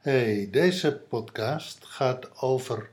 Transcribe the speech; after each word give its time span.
Hey, 0.00 0.48
deze 0.50 0.96
podcast 0.96 1.84
gaat 1.84 2.40
over 2.40 2.90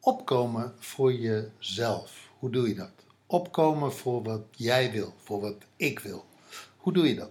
opkomen 0.00 0.74
voor 0.78 1.12
jezelf. 1.12 2.30
Hoe 2.38 2.50
doe 2.50 2.68
je 2.68 2.74
dat? 2.74 2.92
Opkomen 3.26 3.92
voor 3.92 4.22
wat 4.22 4.42
jij 4.50 4.92
wil, 4.92 5.14
voor 5.16 5.40
wat 5.40 5.64
ik 5.76 5.98
wil. 5.98 6.26
Hoe 6.76 6.92
doe 6.92 7.08
je 7.08 7.14
dat? 7.14 7.30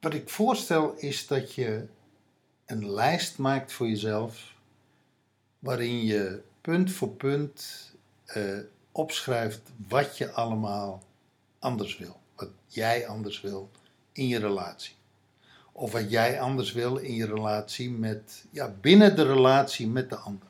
Wat 0.00 0.14
ik 0.14 0.28
voorstel 0.28 0.94
is 0.94 1.26
dat 1.26 1.54
je 1.54 1.86
een 2.66 2.90
lijst 2.90 3.38
maakt 3.38 3.72
voor 3.72 3.88
jezelf, 3.88 4.54
waarin 5.58 6.04
je 6.04 6.42
punt 6.60 6.92
voor 6.92 7.10
punt 7.10 7.90
eh, 8.24 8.58
opschrijft 8.92 9.60
wat 9.88 10.18
je 10.18 10.32
allemaal 10.32 11.02
anders 11.58 11.98
wil. 11.98 12.20
Wat 12.34 12.50
jij 12.66 13.06
anders 13.06 13.40
wil 13.40 13.70
in 14.12 14.26
je 14.26 14.38
relatie. 14.38 14.98
Of 15.72 15.92
wat 15.92 16.10
jij 16.10 16.40
anders 16.40 16.72
wil 16.72 16.96
in 16.96 17.14
je 17.14 17.26
relatie 17.26 17.90
met, 17.90 18.44
ja, 18.50 18.74
binnen 18.80 19.16
de 19.16 19.26
relatie 19.26 19.88
met 19.88 20.08
de 20.08 20.16
ander. 20.16 20.48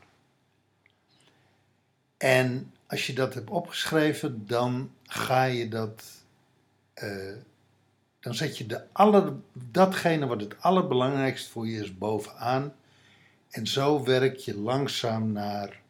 En 2.17 2.73
als 2.87 3.07
je 3.07 3.13
dat 3.13 3.35
hebt 3.35 3.51
opgeschreven, 3.51 4.47
dan 4.47 4.91
ga 5.07 5.45
je 5.45 5.69
dat, 5.69 6.05
eh, 6.95 7.35
dan 8.21 8.35
zet 8.35 8.59
je 8.59 8.67
de 8.67 8.83
aller, 8.93 9.33
datgene 9.53 10.27
wat 10.27 10.41
het 10.41 10.63
allerbelangrijkst 10.63 11.49
voor 11.49 11.67
je 11.67 11.81
is 11.81 11.99
bovenaan. 11.99 12.75
En 13.51 13.67
zo 13.67 14.05
werk 14.05 14.37
je 14.37 14.59
langzaam 14.59 15.33
naar 15.33 15.81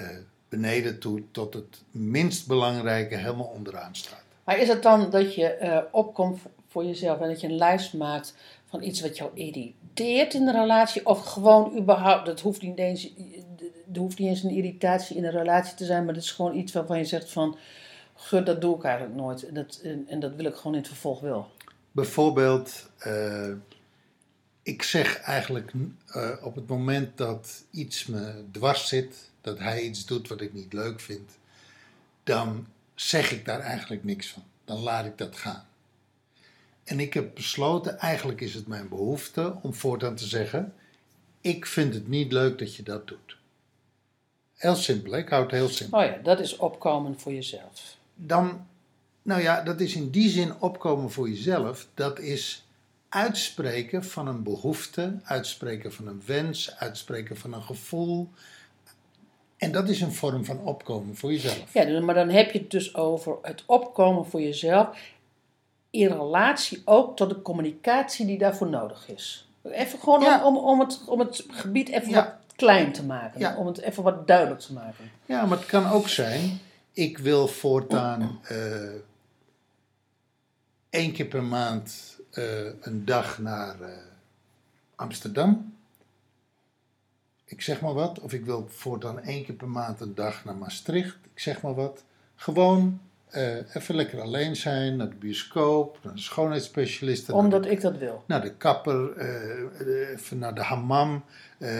uh, 0.00 0.08
beneden 0.48 0.98
toe 0.98 1.22
tot 1.30 1.54
het 1.54 1.82
minst 1.90 2.46
belangrijke 2.46 3.16
helemaal 3.16 3.46
onderaan 3.46 3.94
staat. 3.94 4.22
Maar 4.44 4.58
is 4.58 4.68
het 4.68 4.82
dan 4.82 5.10
dat 5.10 5.34
je 5.34 5.58
uh, 5.62 5.78
opkomt 5.90 6.40
voor 6.74 6.84
jezelf 6.84 7.20
en 7.20 7.28
dat 7.28 7.40
je 7.40 7.46
een 7.46 7.56
lijst 7.56 7.94
maakt 7.94 8.34
van 8.66 8.82
iets 8.82 9.00
wat 9.00 9.16
jou 9.16 9.30
irriteert 9.34 10.34
in 10.34 10.44
de 10.44 10.52
relatie? 10.52 11.06
Of 11.06 11.24
gewoon 11.24 11.78
überhaupt, 11.78 12.26
dat 12.26 12.40
hoeft 12.40 12.62
niet 12.62 12.78
eens, 12.78 13.14
er 13.92 13.98
hoeft 13.98 14.18
niet 14.18 14.28
eens 14.28 14.42
een 14.42 14.56
irritatie 14.56 15.16
in 15.16 15.24
een 15.24 15.30
relatie 15.30 15.74
te 15.74 15.84
zijn, 15.84 16.04
maar 16.04 16.14
dat 16.14 16.22
is 16.22 16.30
gewoon 16.30 16.56
iets 16.56 16.72
waarvan 16.72 16.98
je 16.98 17.04
zegt 17.04 17.30
van, 17.30 17.56
gut, 18.14 18.46
dat 18.46 18.60
doe 18.60 18.76
ik 18.76 18.84
eigenlijk 18.84 19.16
nooit. 19.16 19.46
En 19.46 19.54
dat, 19.54 19.80
en, 20.06 20.20
dat 20.20 20.34
wil 20.34 20.44
ik 20.44 20.54
gewoon 20.54 20.72
in 20.72 20.78
het 20.78 20.88
vervolg 20.88 21.20
wel. 21.20 21.50
Bijvoorbeeld, 21.92 22.90
uh, 23.06 23.52
ik 24.62 24.82
zeg 24.82 25.20
eigenlijk 25.20 25.72
uh, 26.16 26.30
op 26.42 26.54
het 26.54 26.66
moment 26.66 27.16
dat 27.16 27.64
iets 27.70 28.06
me 28.06 28.44
dwars 28.50 28.88
zit, 28.88 29.30
dat 29.40 29.58
hij 29.58 29.82
iets 29.82 30.06
doet 30.06 30.28
wat 30.28 30.40
ik 30.40 30.52
niet 30.52 30.72
leuk 30.72 31.00
vind, 31.00 31.38
dan 32.24 32.66
zeg 32.94 33.32
ik 33.32 33.44
daar 33.44 33.60
eigenlijk 33.60 34.04
niks 34.04 34.30
van. 34.30 34.42
Dan 34.64 34.78
laat 34.78 35.04
ik 35.04 35.18
dat 35.18 35.36
gaan. 35.36 35.64
En 36.84 37.00
ik 37.00 37.14
heb 37.14 37.34
besloten, 37.34 37.98
eigenlijk 37.98 38.40
is 38.40 38.54
het 38.54 38.66
mijn 38.66 38.88
behoefte 38.88 39.56
om 39.62 39.74
voortaan 39.74 40.14
te 40.14 40.26
zeggen: 40.26 40.74
Ik 41.40 41.66
vind 41.66 41.94
het 41.94 42.08
niet 42.08 42.32
leuk 42.32 42.58
dat 42.58 42.74
je 42.74 42.82
dat 42.82 43.06
doet. 43.06 43.36
Heel 44.54 44.74
simpel, 44.74 45.16
ik 45.16 45.28
hou 45.28 45.42
het 45.42 45.52
heel 45.52 45.68
simpel. 45.68 45.98
Oh 45.98 46.04
ja, 46.04 46.18
dat 46.22 46.40
is 46.40 46.56
opkomen 46.56 47.20
voor 47.20 47.32
jezelf. 47.32 47.96
Dan, 48.14 48.66
nou 49.22 49.42
ja, 49.42 49.62
dat 49.62 49.80
is 49.80 49.94
in 49.94 50.10
die 50.10 50.28
zin 50.28 50.60
opkomen 50.60 51.10
voor 51.10 51.28
jezelf. 51.28 51.88
Dat 51.94 52.18
is 52.18 52.66
uitspreken 53.08 54.04
van 54.04 54.26
een 54.26 54.42
behoefte, 54.42 55.16
uitspreken 55.22 55.92
van 55.92 56.06
een 56.06 56.22
wens, 56.26 56.76
uitspreken 56.76 57.36
van 57.36 57.52
een 57.52 57.62
gevoel, 57.62 58.30
en 59.64 59.72
dat 59.72 59.88
is 59.88 60.00
een 60.00 60.12
vorm 60.12 60.44
van 60.44 60.60
opkomen 60.64 61.16
voor 61.16 61.32
jezelf. 61.32 61.72
Ja, 61.72 62.00
maar 62.00 62.14
dan 62.14 62.28
heb 62.28 62.50
je 62.50 62.58
het 62.58 62.70
dus 62.70 62.94
over 62.94 63.36
het 63.42 63.62
opkomen 63.66 64.26
voor 64.26 64.40
jezelf 64.40 64.98
in 65.94 66.08
relatie 66.08 66.82
ook 66.84 67.16
tot 67.16 67.28
de 67.28 67.42
communicatie 67.42 68.26
die 68.26 68.38
daarvoor 68.38 68.68
nodig 68.68 69.08
is. 69.08 69.48
Even 69.62 69.98
gewoon 69.98 70.42
om, 70.42 70.56
om, 70.56 70.80
het, 70.80 71.04
om 71.06 71.18
het 71.18 71.44
gebied 71.48 71.88
even 71.88 72.12
wat 72.12 72.32
klein 72.56 72.92
te 72.92 73.04
maken, 73.04 73.56
om 73.56 73.66
het 73.66 73.78
even 73.78 74.02
wat 74.02 74.26
duidelijk 74.26 74.60
te 74.60 74.72
maken. 74.72 75.10
Ja, 75.26 75.46
maar 75.46 75.58
het 75.58 75.66
kan 75.66 75.90
ook 75.90 76.08
zijn, 76.08 76.60
ik 76.92 77.18
wil 77.18 77.46
voortaan 77.46 78.40
uh, 78.50 78.58
één 80.90 81.12
keer 81.12 81.26
per 81.26 81.42
maand 81.42 82.18
uh, 82.32 82.44
een 82.80 83.04
dag 83.04 83.38
naar 83.38 83.80
uh, 83.80 83.88
Amsterdam 84.94 85.74
ik 87.54 87.62
zeg 87.62 87.80
maar 87.80 87.94
wat. 87.94 88.20
Of 88.20 88.32
ik 88.32 88.44
wil 88.44 88.66
voortaan 88.68 89.20
één 89.20 89.44
keer 89.44 89.54
per 89.54 89.68
maand 89.68 90.00
een 90.00 90.14
dag 90.14 90.44
naar 90.44 90.56
Maastricht. 90.56 91.16
Ik 91.34 91.40
zeg 91.40 91.62
maar 91.62 91.74
wat. 91.74 92.02
Gewoon 92.34 93.00
uh, 93.36 93.74
even 93.74 93.94
lekker 93.94 94.20
alleen 94.20 94.56
zijn, 94.56 94.96
naar 94.96 95.08
de 95.08 95.16
bioscoop, 95.16 95.98
naar 96.02 96.14
de 96.14 96.20
schoonheidsspecialist. 96.20 97.30
Omdat 97.30 97.66
ik 97.66 97.80
dat 97.80 97.98
wil. 97.98 98.24
Naar 98.26 98.42
de 98.42 98.54
kapper, 98.54 99.16
uh, 99.16 100.12
even 100.12 100.38
naar 100.38 100.54
de 100.54 100.62
hammam. 100.62 101.24
Uh, 101.58 101.70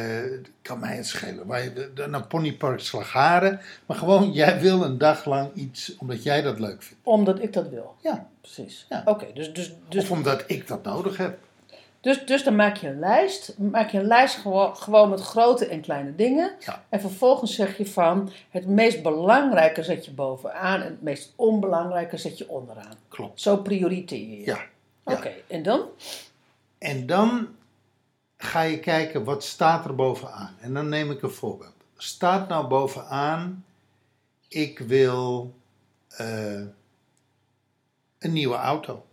kan 0.62 0.80
mij 0.80 0.96
het 0.96 1.06
schelen. 1.06 1.46
Waar 1.46 1.62
je, 1.62 1.90
de, 1.94 2.06
naar 2.06 2.26
Ponypark 2.26 2.80
Slagharen. 2.80 3.60
Maar 3.86 3.96
gewoon, 3.96 4.32
jij 4.32 4.60
wil 4.60 4.84
een 4.84 4.98
dag 4.98 5.24
lang 5.24 5.54
iets 5.54 5.96
omdat 5.96 6.22
jij 6.22 6.42
dat 6.42 6.60
leuk 6.60 6.82
vindt. 6.82 7.02
Omdat 7.06 7.42
ik 7.42 7.52
dat 7.52 7.68
wil. 7.68 7.94
Ja. 8.02 8.28
Precies. 8.40 8.86
Ja. 8.88 9.02
Oké, 9.04 9.26
dus, 9.34 9.52
dus, 9.52 9.74
dus... 9.88 10.02
Of 10.02 10.10
omdat 10.10 10.44
ik 10.46 10.68
dat 10.68 10.82
nodig 10.82 11.16
heb. 11.16 11.38
Dus, 12.04 12.26
dus 12.26 12.44
dan 12.44 12.56
maak 12.56 12.76
je 12.76 12.88
een 12.88 12.98
lijst. 12.98 13.58
Maak 13.58 13.90
je 13.90 13.98
een 13.98 14.06
lijst 14.06 14.36
gewoon, 14.36 14.76
gewoon 14.76 15.10
met 15.10 15.20
grote 15.20 15.66
en 15.66 15.80
kleine 15.80 16.14
dingen. 16.14 16.52
Ja. 16.58 16.84
En 16.88 17.00
vervolgens 17.00 17.54
zeg 17.54 17.76
je 17.76 17.86
van 17.86 18.30
het 18.50 18.66
meest 18.66 19.02
belangrijke 19.02 19.82
zet 19.82 20.04
je 20.04 20.10
bovenaan 20.10 20.80
en 20.80 20.86
het 20.86 21.02
meest 21.02 21.32
onbelangrijke 21.36 22.16
zet 22.16 22.38
je 22.38 22.48
onderaan. 22.48 22.96
Klopt. 23.08 23.40
Zo 23.40 23.56
prioriteer 23.56 24.28
je. 24.28 24.44
Ja. 24.44 24.58
Oké, 25.04 25.32
en 25.46 25.62
dan? 25.62 25.80
En 26.78 27.06
dan 27.06 27.48
ga 28.36 28.60
je 28.60 28.80
kijken 28.80 29.24
wat 29.24 29.44
staat 29.44 29.84
er 29.84 29.94
bovenaan. 29.94 30.56
En 30.60 30.74
dan 30.74 30.88
neem 30.88 31.10
ik 31.10 31.22
een 31.22 31.30
voorbeeld. 31.30 31.74
Staat 31.96 32.48
nou 32.48 32.66
bovenaan, 32.66 33.64
ik 34.48 34.78
wil 34.78 35.54
uh, 36.20 36.66
een 38.18 38.32
nieuwe 38.32 38.56
auto. 38.56 39.04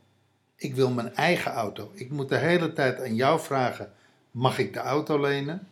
Ik 0.61 0.75
wil 0.75 0.91
mijn 0.91 1.15
eigen 1.15 1.51
auto. 1.51 1.91
Ik 1.93 2.09
moet 2.09 2.29
de 2.29 2.37
hele 2.37 2.73
tijd 2.73 2.99
aan 2.99 3.15
jou 3.15 3.39
vragen: 3.39 3.93
mag 4.31 4.57
ik 4.57 4.73
de 4.73 4.79
auto 4.79 5.19
lenen? 5.19 5.67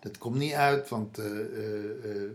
Dat 0.00 0.18
komt 0.18 0.36
niet 0.36 0.52
uit, 0.52 0.88
want 0.88 1.18
uh, 1.18 1.24
uh, 1.24 2.04
uh, 2.04 2.30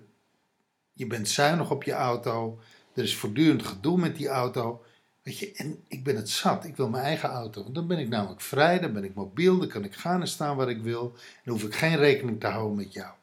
je 0.94 1.08
bent 1.08 1.30
zuinig 1.30 1.72
op 1.72 1.84
je 1.84 1.92
auto. 1.92 2.60
Er 2.94 3.04
is 3.04 3.16
voortdurend 3.16 3.64
gedoe 3.66 3.98
met 3.98 4.16
die 4.16 4.28
auto. 4.28 4.84
Weet 5.24 5.38
je, 5.38 5.52
en 5.52 5.84
ik 5.88 6.04
ben 6.04 6.16
het 6.16 6.30
zat. 6.30 6.66
Ik 6.66 6.76
wil 6.76 6.90
mijn 6.90 7.04
eigen 7.04 7.30
auto. 7.30 7.64
Want 7.64 7.76
dan 7.76 7.88
ben 7.88 8.00
ik 8.00 8.10
namelijk 8.10 8.42
vrij, 8.42 8.80
dan 8.80 8.94
ben 8.94 9.04
ik 9.04 9.14
mobiel, 9.14 9.58
dan 9.58 9.68
kan 9.68 9.84
ik 9.84 9.96
gaan 9.96 10.22
en 10.22 10.28
staan 10.28 10.56
waar 10.56 10.70
ik 10.70 10.82
wil. 10.82 11.16
Dan 11.44 11.54
hoef 11.54 11.64
ik 11.64 11.76
geen 11.76 11.98
rekening 11.98 12.40
te 12.40 12.48
houden 12.48 12.76
met 12.76 12.94
jou. 12.94 13.14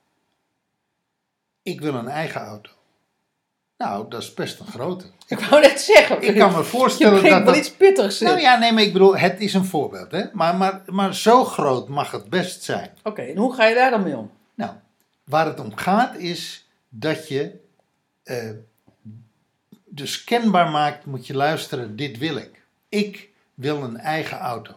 Ik 1.62 1.80
wil 1.80 1.94
een 1.94 2.08
eigen 2.08 2.40
auto. 2.40 2.70
Nou, 3.80 4.08
dat 4.08 4.22
is 4.22 4.34
best 4.34 4.60
een 4.60 4.66
grote. 4.66 5.04
Ik 5.26 5.40
wou 5.40 5.60
net 5.60 5.80
zeggen. 5.80 6.22
Ik 6.22 6.36
kan 6.38 6.52
me 6.52 6.64
voorstellen 6.64 7.22
dat. 7.22 7.44
wel 7.44 7.54
iets 7.54 7.70
pittigs. 7.70 8.20
Nou 8.20 8.40
ja, 8.40 8.58
nee, 8.58 8.72
maar 8.72 8.82
ik 8.82 8.92
bedoel, 8.92 9.16
het 9.16 9.40
is 9.40 9.54
een 9.54 9.64
voorbeeld, 9.64 10.10
hè? 10.10 10.24
Maar, 10.32 10.56
maar, 10.56 10.82
maar 10.86 11.14
zo 11.14 11.44
groot 11.44 11.88
mag 11.88 12.10
het 12.10 12.30
best 12.30 12.62
zijn. 12.62 12.90
Oké, 12.98 13.08
okay, 13.08 13.30
en 13.30 13.36
hoe 13.36 13.54
ga 13.54 13.66
je 13.66 13.74
daar 13.74 13.90
dan 13.90 14.02
mee 14.02 14.16
om? 14.16 14.30
Nou, 14.54 14.70
waar 15.24 15.46
het 15.46 15.60
om 15.60 15.76
gaat 15.76 16.16
is 16.16 16.68
dat 16.88 17.28
je. 17.28 17.60
Uh, 18.24 18.50
dus 19.84 20.24
kenbaar 20.24 20.70
maakt, 20.70 21.06
moet 21.06 21.26
je 21.26 21.34
luisteren: 21.34 21.96
dit 21.96 22.18
wil 22.18 22.36
ik. 22.36 22.62
Ik 22.88 23.28
wil 23.54 23.82
een 23.82 23.98
eigen 23.98 24.38
auto. 24.38 24.72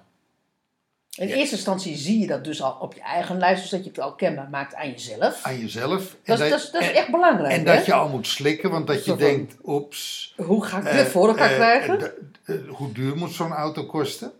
In 1.16 1.28
ja. 1.28 1.36
eerste 1.36 1.56
instantie 1.56 1.96
zie 1.96 2.20
je 2.20 2.28
dat 2.28 2.44
dus 2.44 2.62
al 2.62 2.78
op 2.80 2.94
je 2.94 3.02
eigen 3.02 3.38
lijst, 3.38 3.62
dus 3.62 3.72
dat 3.72 3.84
je 3.84 3.90
het 3.90 4.00
al 4.00 4.16
kenbaar 4.16 4.50
maakt 4.50 4.76
aan 4.76 4.90
jezelf. 4.90 5.40
Aan 5.44 5.60
jezelf. 5.60 6.02
Dat, 6.24 6.40
en 6.40 6.50
dat, 6.50 6.60
dat, 6.60 6.70
dat 6.72 6.82
is 6.82 6.92
echt 6.92 7.12
belangrijk. 7.12 7.52
En 7.52 7.60
hè? 7.60 7.76
dat 7.76 7.86
je 7.86 7.94
al 7.94 8.10
moet 8.10 8.28
slikken, 8.28 8.70
want 8.70 8.88
dat 8.88 9.06
je 9.06 9.16
denkt, 9.16 9.56
oeps. 9.64 10.34
Hoe 10.38 10.66
ga 10.66 10.78
ik 10.78 10.84
dit 10.84 10.94
uh, 10.94 11.02
voor 11.02 11.28
elkaar 11.28 11.50
uh, 11.50 11.56
krijgen? 11.56 12.12
Uh, 12.46 12.70
hoe 12.70 12.92
duur 12.92 13.18
moet 13.18 13.32
zo'n 13.32 13.52
auto 13.52 13.86
kosten? 13.86 14.32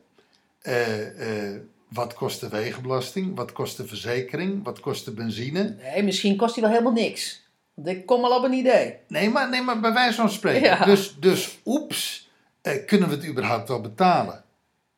wat 1.90 2.14
kost 2.14 2.40
de 2.40 2.50
wegenbelasting? 2.50 3.36
Wat 3.36 3.52
kost 3.52 3.78
de 3.78 3.88
verzekering? 3.88 4.64
Wat 4.64 4.80
kost 4.80 5.06
de 5.06 5.12
benzine? 5.12 5.76
Nee, 5.82 6.04
misschien 6.04 6.38
kost 6.38 6.54
die 6.54 6.64
wel 6.64 6.72
helemaal 6.72 6.94
niks. 6.94 7.42
Want 7.74 7.88
ik 7.88 8.06
kom 8.06 8.24
al 8.24 8.38
op 8.38 8.44
een 8.44 8.54
idee. 8.54 8.98
Nee, 9.08 9.30
maar, 9.30 9.50
nee, 9.50 9.62
maar 9.62 9.80
bij 9.80 9.94
wijze 9.94 10.16
van 10.16 10.30
spreken. 10.30 10.70
Ja. 10.70 10.86
Dus, 10.86 11.16
dus 11.20 11.60
oeps, 11.66 12.30
kunnen 12.86 13.10
we 13.10 13.16
het 13.16 13.26
überhaupt 13.26 13.68
wel 13.68 13.82
betalen? 13.82 14.44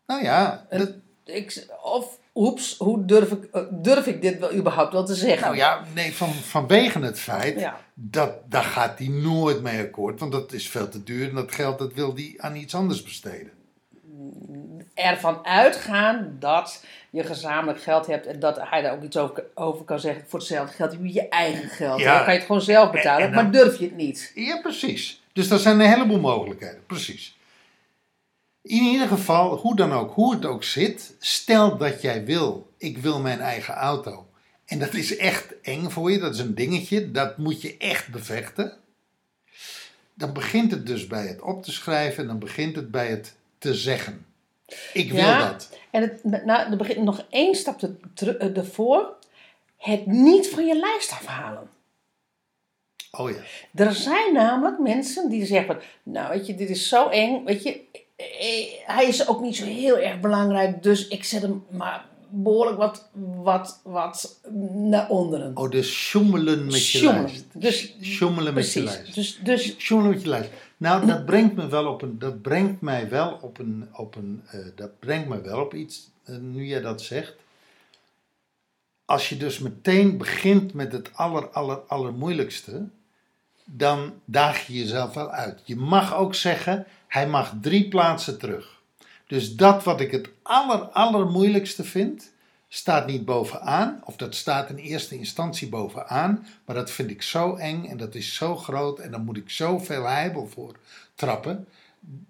Nou 0.06 0.24
ja, 0.24 0.66
dat, 0.70 0.92
ik, 1.26 1.66
of 1.84 2.20
oeps, 2.36 2.76
hoe 2.78 3.06
durf 3.06 3.32
ik, 3.32 3.48
durf 3.72 4.06
ik 4.08 4.22
dit 4.22 4.40
wel 4.40 4.54
überhaupt 4.54 4.94
wel 4.94 5.06
te 5.06 5.16
zeggen? 5.16 5.42
Nou 5.46 5.56
ja, 5.58 5.84
nee, 5.94 6.14
van, 6.16 6.34
vanwege 6.34 7.00
het 7.00 7.20
feit 7.20 7.60
Ja. 7.60 7.78
dat 7.94 8.32
daar 8.52 8.64
gaat 8.64 8.98
hij 9.00 9.08
nooit 9.08 9.62
mee 9.62 9.80
akkoord, 9.82 10.20
want 10.20 10.32
dat 10.32 10.52
is 10.54 10.70
veel 10.70 10.90
te 10.90 11.04
duur 11.04 11.30
en 11.30 11.36
dat 11.36 11.52
geld 11.52 11.78
dat 11.80 11.94
wil 11.94 12.16
hij 12.16 12.34
aan 12.38 12.56
iets 12.56 12.76
anders 12.76 13.04
besteden. 13.04 13.50
Ervan 14.94 15.46
uitgaan 15.46 16.36
dat 16.40 16.84
je 17.10 17.24
gezamenlijk 17.24 17.82
geld 17.82 18.08
hebt 18.08 18.26
en 18.26 18.40
dat 18.40 18.60
hij 18.70 18.82
daar 18.82 18.94
ook 18.94 19.04
iets 19.04 19.18
over, 19.18 19.44
over 19.54 19.86
kan 19.86 20.00
zeggen. 20.00 20.24
Voor 20.28 20.40
hetzelfde 20.40 20.74
geld 20.76 20.92
heb 20.92 21.02
je 21.04 21.14
je 21.14 21.30
eigen 21.30 21.70
geld. 21.70 22.00
Ja. 22.00 22.16
Dan 22.16 22.24
kan 22.24 22.34
je 22.34 22.40
het 22.40 22.48
gewoon 22.48 22.62
zelf 22.62 22.92
betalen, 22.92 23.22
En- 23.22 23.28
en 23.28 23.34
dan- 23.34 23.44
maar 23.44 23.52
durf 23.52 23.78
je 23.80 23.86
het 23.86 23.96
niet. 23.96 24.32
Ja, 24.36 24.62
precies. 24.62 25.24
Dus 25.34 25.48
dat 25.48 25.62
zijn 25.62 25.80
een 25.80 25.90
heleboel 25.90 26.20
mogelijkheden, 26.20 26.86
precies. 26.88 27.38
In 28.66 28.84
ieder 28.84 29.08
geval, 29.08 29.58
hoe 29.58 29.76
dan 29.76 29.94
ook, 29.94 30.14
hoe 30.14 30.34
het 30.34 30.46
ook 30.46 30.64
zit, 30.64 31.16
stel 31.20 31.78
dat 31.78 32.02
jij 32.02 32.26
wil, 32.26 32.72
ik 32.78 32.98
wil 32.98 33.20
mijn 33.20 33.40
eigen 33.40 33.74
auto. 33.74 34.28
En 34.66 34.80
dat 34.80 34.94
is 34.94 35.18
echt 35.18 35.62
eng 35.62 35.90
voor 35.90 36.12
je, 36.12 36.20
dat 36.20 36.34
is 36.34 36.40
een 36.40 36.56
dingetje, 36.56 37.12
dat 37.12 37.38
moet 37.38 37.62
je 37.62 37.78
echt 37.78 38.08
bevechten. 38.12 38.78
Dan 40.14 40.34
begint 40.34 40.72
het 40.72 40.86
dus 40.88 41.08
bij 41.08 41.28
het 41.28 41.42
op 41.42 41.64
te 41.64 41.72
schrijven 41.72 42.22
en 42.22 42.28
dan 42.28 42.40
begint 42.40 42.76
het 42.76 42.92
bij 42.92 43.08
het 43.08 43.36
te 43.58 43.74
zeggen. 43.74 44.26
Ik 44.94 45.12
wil 45.12 45.22
Ja. 45.22 45.52
dat. 45.52 45.70
En 45.92 46.02
het, 46.02 46.24
nou, 46.24 46.72
er 46.72 46.78
begint 46.78 47.04
nog 47.04 47.26
één 47.30 47.56
stap 47.56 47.82
eh, 48.16 48.58
ervoor. 48.58 49.14
Het 49.78 50.06
niet 50.06 50.48
van 50.50 50.66
je 50.66 50.76
lijst 50.76 51.12
afhalen. 51.12 51.70
Oh 53.12 53.30
ja. 53.30 53.38
Er 53.86 53.94
zijn 53.94 54.34
namelijk 54.34 54.80
mensen 54.80 55.30
die 55.30 55.46
zeggen: 55.46 55.80
Nou, 56.04 56.30
weet 56.30 56.48
je, 56.48 56.56
dit 56.56 56.70
is 56.70 56.88
zo 56.88 57.08
eng. 57.10 57.44
Weet 57.44 57.64
je, 57.64 57.82
hij 58.86 59.06
is 59.08 59.28
ook 59.28 59.42
niet 59.42 59.56
zo 59.56 59.64
heel 59.64 59.98
erg 59.98 60.20
belangrijk, 60.20 60.84
dus 60.84 61.08
ik 61.08 61.24
zet 61.24 61.42
hem 61.42 61.66
maar 61.70 62.06
behoorlijk 62.30 62.78
wat, 62.78 63.10
wat, 63.44 63.80
wat 63.84 64.40
naar 64.84 65.10
onderen. 65.10 65.58
Oh, 65.58 65.72
dus 65.72 66.10
sjoemelen 66.10 66.66
met 66.66 66.92
je 66.92 66.98
Sjoemelen. 66.98 67.24
lijst. 67.24 67.46
Dus, 67.54 67.96
Sjoemelen 68.02 68.54
met 68.54 68.74
je 68.74 68.84
lijst. 68.84 69.16
Dus, 69.16 69.40
dus 69.44 69.76
Sjoemelen 69.78 70.12
met 70.12 70.22
je 70.22 70.30
lijst. 70.30 70.50
Nou, 70.78 71.06
dat 71.06 71.26
brengt 71.26 71.56
me 71.56 71.68
wel 71.68 71.88
op 71.88 72.02
een, 72.02 72.20
dat 72.20 72.42
brengt 72.42 72.82
mij 72.82 73.10
wel 73.10 73.40
op 73.42 73.60
een, 73.60 73.90
op 73.94 74.16
een, 74.16 74.42
eh, 74.46 74.60
dat 74.76 75.00
brengt 75.00 75.28
me 75.28 75.42
wel 75.42 75.62
op 75.62 75.74
iets, 75.74 76.10
eh, 76.24 76.38
nu 76.38 76.66
jij 76.66 76.82
dat 76.82 77.02
zegt. 77.02 77.34
Als 79.06 79.30
je 79.30 79.38
dus 79.38 79.60
meteen 79.60 80.18
begint 80.18 80.74
met 80.74 80.92
het 80.92 81.10
aller, 81.14 81.50
aller, 81.50 81.78
allermoeilijkste, 81.78 82.88
dan 83.66 84.14
daag 84.26 84.68
je 84.68 84.74
jezelf 84.74 85.14
wel 85.14 85.32
uit. 85.32 85.62
Je 85.64 85.76
mag 85.76 86.16
ook 86.16 86.36
zeggen, 86.36 86.86
hij 87.08 87.28
mag 87.28 87.54
drie 87.62 87.88
plaatsen 87.88 88.40
terug. 88.40 88.82
Dus 89.28 89.56
dat 89.56 89.84
wat 89.84 90.02
ik 90.02 90.12
het 90.12 90.30
aller, 90.42 90.80
allermoeilijkste 90.80 91.84
vind, 91.84 92.32
staat 92.68 93.08
niet 93.08 93.26
bovenaan, 93.26 94.02
of 94.04 94.16
dat 94.16 94.36
staat 94.36 94.70
in 94.70 94.76
eerste 94.76 95.18
instantie 95.18 95.70
bovenaan, 95.70 96.48
maar 96.66 96.76
dat 96.76 96.92
vind 96.92 97.10
ik 97.10 97.22
zo 97.22 97.56
eng 97.56 97.86
en 97.86 97.98
dat 97.98 98.16
is 98.16 98.36
zo 98.36 98.56
groot 98.56 99.00
en 99.00 99.12
dan 99.12 99.24
moet 99.24 99.38
ik 99.38 99.50
zoveel 99.50 100.06
heibel 100.06 100.48
voor 100.48 100.76
trappen. 101.16 101.68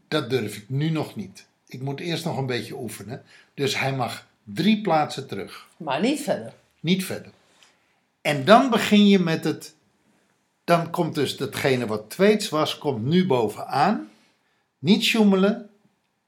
Dat 0.08 0.30
durf 0.30 0.56
ik 0.56 0.70
nu 0.70 0.90
nog 0.90 1.16
niet. 1.16 1.46
Ik 1.68 1.82
moet 1.82 2.00
eerst 2.00 2.26
nog 2.26 2.38
een 2.38 2.46
beetje 2.46 2.78
oefenen. 2.78 3.24
Dus 3.54 3.80
hij 3.80 3.94
mag 3.94 4.28
drie 4.44 4.82
plaatsen 4.82 5.28
terug, 5.28 5.68
maar 5.78 6.02
niet 6.02 6.22
verder. 6.22 6.54
niet 6.80 7.06
verder. 7.06 7.32
En 8.22 8.46
dan 8.46 8.70
begin 8.70 9.08
je 9.08 9.20
met 9.20 9.44
het. 9.44 9.75
Dan 10.66 10.90
komt 10.90 11.16
dus 11.16 11.38
datgene 11.38 11.86
wat 11.88 12.10
tweets 12.10 12.50
was, 12.50 12.78
komt 12.78 13.06
nu 13.06 13.28
bovenaan. 13.28 14.10
Niet 14.80 15.04
sjoemelen, 15.04 15.70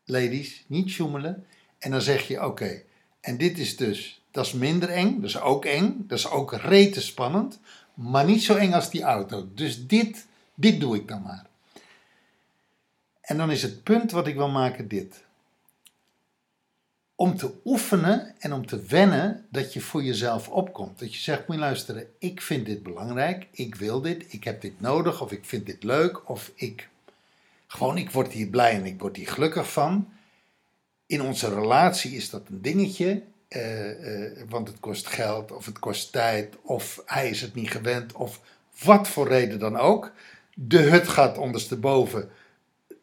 ladies, 0.06 0.64
niet 0.68 0.90
sjoemelen. 0.90 1.46
En 1.80 1.92
dan 1.92 2.02
zeg 2.02 2.28
je: 2.28 2.46
oké, 2.46 2.82
en 3.22 3.38
dit 3.38 3.58
is 3.58 3.78
dus, 3.78 4.22
dat 4.32 4.46
is 4.46 4.54
minder 4.54 4.90
eng, 4.90 5.16
dat 5.16 5.30
is 5.30 5.40
ook 5.40 5.66
eng, 5.66 6.06
dat 6.08 6.18
is 6.18 6.30
ook 6.30 6.54
rete 6.54 7.02
spannend, 7.02 7.60
maar 7.94 8.26
niet 8.26 8.44
zo 8.44 8.56
eng 8.56 8.74
als 8.74 8.90
die 8.90 9.02
auto. 9.02 9.50
Dus 9.54 9.88
dit, 9.88 10.26
dit 10.56 10.80
doe 10.80 10.96
ik 10.96 11.08
dan 11.08 11.22
maar. 11.22 11.46
En 13.22 13.38
dan 13.38 13.52
is 13.52 13.62
het 13.62 13.84
punt 13.84 14.12
wat 14.12 14.28
ik 14.28 14.36
wil 14.36 14.50
maken 14.50 14.88
dit. 14.88 15.24
Om 17.20 17.38
te 17.38 17.52
oefenen 17.66 18.36
en 18.40 18.54
om 18.54 18.66
te 18.66 18.82
wennen 18.82 19.46
dat 19.52 19.74
je 19.74 19.82
voor 19.82 20.04
jezelf 20.04 20.50
opkomt. 20.50 21.00
Dat 21.00 21.14
je 21.14 21.20
zegt, 21.20 21.48
moet 21.48 21.56
je 21.56 21.62
luisteren, 21.62 22.08
ik 22.20 22.42
vind 22.42 22.66
dit 22.66 22.84
belangrijk, 22.84 23.48
ik 23.52 23.76
wil 23.76 24.02
dit, 24.02 24.34
ik 24.34 24.44
heb 24.44 24.62
dit 24.62 24.82
nodig, 24.82 25.22
of 25.22 25.32
ik 25.32 25.46
vind 25.46 25.66
dit 25.66 25.84
leuk, 25.84 26.30
of 26.30 26.52
ik, 26.56 26.90
gewoon 27.68 27.98
ik 27.98 28.12
word 28.12 28.32
hier 28.32 28.48
blij 28.48 28.72
en 28.72 28.86
ik 28.86 29.00
word 29.00 29.16
hier 29.16 29.28
gelukkig 29.28 29.72
van. 29.72 30.10
In 31.06 31.22
onze 31.22 31.54
relatie 31.54 32.12
is 32.12 32.30
dat 32.30 32.48
een 32.50 32.62
dingetje, 32.62 33.24
eh, 33.48 34.26
eh, 34.26 34.50
want 34.50 34.68
het 34.68 34.80
kost 34.80 35.08
geld, 35.08 35.52
of 35.52 35.66
het 35.66 35.80
kost 35.80 36.12
tijd, 36.12 36.56
of 36.62 37.02
hij 37.06 37.30
is 37.30 37.42
het 37.42 37.56
niet 37.56 37.72
gewend, 37.72 38.14
of 38.14 38.42
wat 38.84 39.08
voor 39.08 39.28
reden 39.28 39.60
dan 39.60 39.78
ook. 39.78 40.12
De 40.54 40.82
hut 40.82 41.08
gaat 41.08 41.38
ondersteboven, 41.38 42.30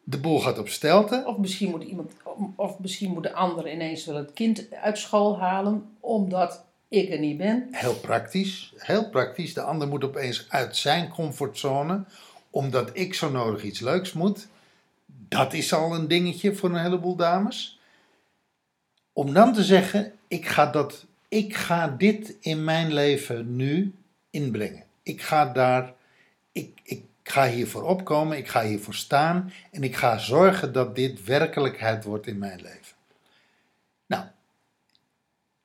de 0.07 0.17
boel 0.17 0.39
gaat 0.39 0.59
op 0.59 0.69
stelten. 0.69 1.27
Of 1.27 1.37
misschien 1.37 1.69
moet 1.69 1.83
iemand, 1.83 2.11
of 2.55 2.79
misschien 2.79 3.11
moet 3.11 3.23
de 3.23 3.33
ander 3.33 3.71
ineens 3.71 4.05
wel 4.05 4.15
het 4.15 4.33
kind 4.33 4.71
uit 4.71 4.97
school 4.97 5.39
halen, 5.39 5.89
omdat 5.99 6.63
ik 6.87 7.09
er 7.11 7.19
niet 7.19 7.37
ben. 7.37 7.67
Heel 7.71 7.95
praktisch, 7.95 8.73
heel 8.77 9.09
praktisch. 9.09 9.53
De 9.53 9.61
ander 9.61 9.87
moet 9.87 10.03
opeens 10.03 10.45
uit 10.49 10.77
zijn 10.77 11.09
comfortzone, 11.09 12.03
omdat 12.49 12.89
ik 12.93 13.13
zo 13.13 13.29
nodig 13.29 13.63
iets 13.63 13.79
leuks 13.79 14.13
moet. 14.13 14.47
Dat 15.05 15.53
is 15.53 15.73
al 15.73 15.95
een 15.95 16.07
dingetje 16.07 16.55
voor 16.55 16.69
een 16.69 16.81
heleboel 16.81 17.15
dames. 17.15 17.79
Om 19.13 19.33
dan 19.33 19.53
te 19.53 19.63
zeggen, 19.63 20.13
ik 20.27 20.47
ga, 20.47 20.65
dat, 20.65 21.05
ik 21.27 21.55
ga 21.55 21.87
dit 21.87 22.35
in 22.39 22.63
mijn 22.63 22.93
leven 22.93 23.55
nu 23.55 23.93
inbrengen. 24.29 24.83
Ik 25.03 25.21
ga 25.21 25.45
daar, 25.45 25.93
ik, 26.51 26.79
ik 26.83 27.03
ga 27.29 27.47
hiervoor 27.47 27.83
opkomen, 27.83 28.37
ik 28.37 28.47
ga 28.47 28.63
hiervoor 28.63 28.93
staan 28.93 29.53
en 29.71 29.83
ik 29.83 29.95
ga 29.95 30.17
zorgen 30.17 30.73
dat 30.73 30.95
dit 30.95 31.23
werkelijkheid 31.23 32.03
wordt 32.03 32.27
in 32.27 32.37
mijn 32.37 32.61
leven. 32.61 32.95
Nou, 34.05 34.23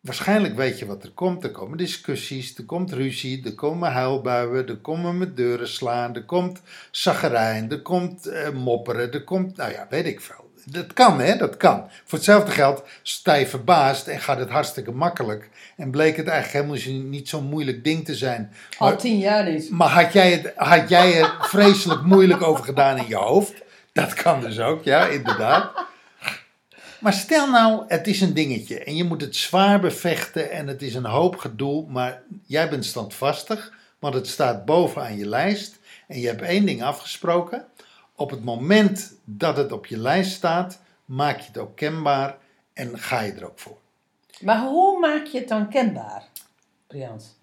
waarschijnlijk 0.00 0.56
weet 0.56 0.78
je 0.78 0.86
wat 0.86 1.02
er 1.02 1.10
komt. 1.10 1.44
Er 1.44 1.50
komen 1.50 1.78
discussies, 1.78 2.56
er 2.56 2.64
komt 2.64 2.92
ruzie, 2.92 3.44
er 3.44 3.54
komen 3.54 3.92
huilbuien, 3.92 4.68
er 4.68 4.76
komen 4.76 5.18
met 5.18 5.36
deuren 5.36 5.68
slaan, 5.68 6.14
er 6.14 6.24
komt 6.24 6.60
zaggerijn, 6.90 7.70
er 7.70 7.82
komt 7.82 8.26
eh, 8.26 8.50
mopperen, 8.50 9.12
er 9.12 9.24
komt, 9.24 9.56
nou 9.56 9.72
ja, 9.72 9.86
weet 9.90 10.06
ik 10.06 10.20
veel. 10.20 10.49
Dat 10.64 10.92
kan, 10.92 11.20
hè, 11.20 11.36
dat 11.36 11.56
kan. 11.56 11.88
Voor 12.04 12.18
hetzelfde 12.18 12.50
geld 12.50 12.82
sta 13.02 13.34
je 13.34 13.46
verbaasd 13.46 14.06
en 14.06 14.20
gaat 14.20 14.38
het 14.38 14.50
hartstikke 14.50 14.92
makkelijk. 14.92 15.48
En 15.76 15.90
bleek 15.90 16.16
het 16.16 16.26
eigenlijk 16.26 16.66
helemaal 16.66 17.08
niet 17.10 17.28
zo'n 17.28 17.44
moeilijk 17.44 17.84
ding 17.84 18.04
te 18.04 18.14
zijn. 18.14 18.52
Al 18.78 18.88
Maar, 18.88 18.96
tien 18.98 19.18
jaar 19.18 19.50
niet. 19.50 19.70
maar 19.70 19.88
had, 19.88 20.12
jij 20.12 20.32
het, 20.32 20.52
had 20.56 20.88
jij 20.88 21.20
er 21.20 21.36
vreselijk 21.40 22.02
moeilijk 22.02 22.42
over 22.42 22.64
gedaan 22.64 22.96
in 22.98 23.08
je 23.08 23.16
hoofd? 23.16 23.52
Dat 23.92 24.14
kan 24.14 24.40
dus 24.40 24.58
ook, 24.58 24.84
ja, 24.84 25.06
inderdaad. 25.06 25.88
Maar 27.00 27.12
stel 27.12 27.50
nou, 27.50 27.84
het 27.88 28.06
is 28.06 28.20
een 28.20 28.34
dingetje 28.34 28.84
en 28.84 28.96
je 28.96 29.04
moet 29.04 29.20
het 29.20 29.36
zwaar 29.36 29.80
bevechten 29.80 30.50
en 30.50 30.66
het 30.66 30.82
is 30.82 30.94
een 30.94 31.04
hoop 31.04 31.36
gedoe, 31.36 31.86
maar 31.88 32.22
jij 32.46 32.68
bent 32.68 32.84
standvastig, 32.84 33.72
want 33.98 34.14
het 34.14 34.26
staat 34.26 34.64
bovenaan 34.64 35.16
je 35.16 35.28
lijst 35.28 35.78
en 36.06 36.20
je 36.20 36.26
hebt 36.26 36.42
één 36.42 36.66
ding 36.66 36.82
afgesproken. 36.82 37.64
Op 38.20 38.30
het 38.30 38.44
moment 38.44 39.12
dat 39.24 39.56
het 39.56 39.72
op 39.72 39.86
je 39.86 39.98
lijst 39.98 40.32
staat, 40.32 40.80
maak 41.04 41.38
je 41.38 41.46
het 41.46 41.58
ook 41.58 41.76
kenbaar 41.76 42.36
en 42.72 42.98
ga 42.98 43.20
je 43.20 43.32
er 43.32 43.44
ook 43.44 43.58
voor. 43.58 43.78
Maar 44.40 44.60
hoe 44.60 45.00
maak 45.00 45.26
je 45.26 45.38
het 45.38 45.48
dan 45.48 45.68
kenbaar, 45.68 46.28
Briant? 46.86 47.38